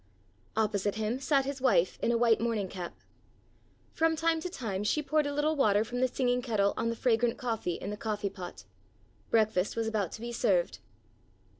[0.57, 2.95] Opposite him sat his wife in a white morning cap.
[3.93, 6.95] From time to time she poured a little water from the singing kettle on the
[6.95, 8.63] fragrant coffee in the coffee pot.
[9.29, 10.79] Breakfast was about to be served.